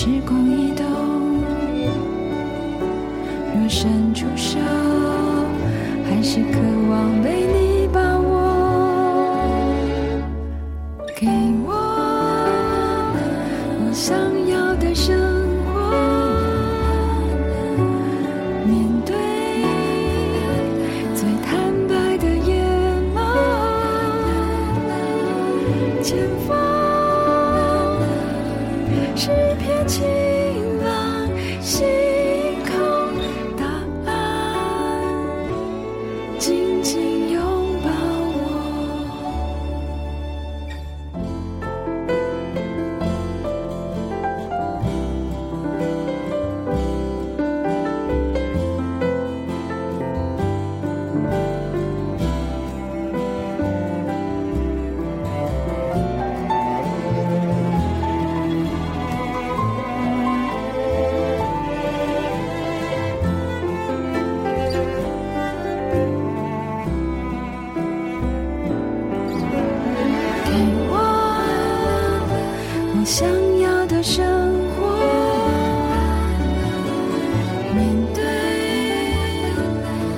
[0.00, 0.86] 时光一动，
[3.52, 4.60] 若伸出手，
[6.08, 8.30] 还是渴望被你把握。
[11.16, 11.26] 给
[11.66, 11.74] 我
[13.80, 14.16] 我想
[14.48, 15.18] 要的生
[15.66, 15.90] 活，
[18.68, 18.70] 面
[19.04, 19.16] 对
[21.12, 22.64] 最坦白的眼
[23.16, 23.18] 眸，
[26.04, 26.77] 前方。
[29.88, 30.17] 情。
[73.08, 73.26] 想
[73.58, 74.22] 要的生
[74.76, 74.86] 活。
[77.74, 78.22] 面对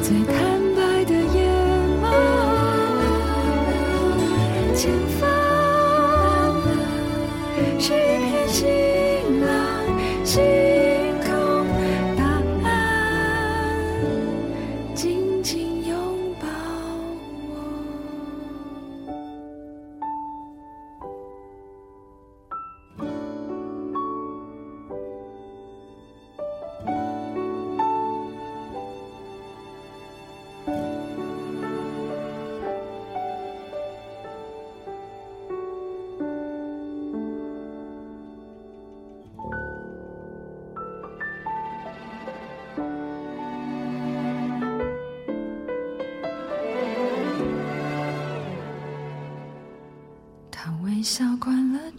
[0.02, 0.34] 最坦
[0.74, 1.38] 白的眼
[2.02, 2.04] 眸
[4.74, 4.90] 前
[5.20, 5.30] 方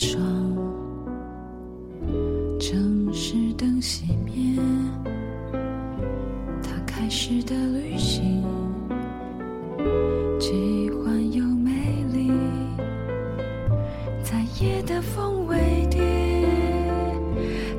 [0.02, 0.20] 窗，
[2.60, 4.60] 城市灯熄灭，
[6.64, 8.44] 他开始的旅行，
[10.40, 11.72] 奇幻又美
[12.12, 12.32] 丽。
[14.24, 16.02] 在夜的风尾蝶，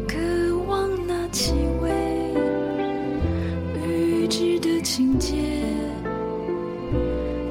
[0.07, 0.17] 渴
[0.69, 1.91] 望那气味，
[3.85, 5.35] 预知的情节。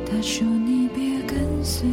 [0.05, 1.85] 他说你别跟随。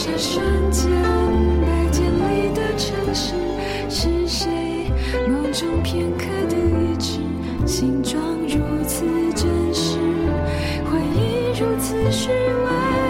[0.00, 0.88] 这瞬间
[1.60, 3.34] 白天里的城市，
[3.90, 4.92] 是谁
[5.26, 7.18] 梦中片刻的一致？
[7.66, 9.04] 形状如此
[9.34, 9.98] 真实，
[10.84, 13.07] 回忆如此虚伪。